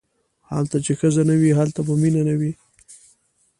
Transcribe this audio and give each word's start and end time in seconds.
هلته 0.51 0.77
چې 0.85 0.91
ښځه 0.99 1.21
نه 1.29 1.35
وي 1.41 1.51
هلته 1.59 1.79
به 1.87 1.93
مینه 2.01 2.21
نه 2.29 2.35
وي. 2.39 2.51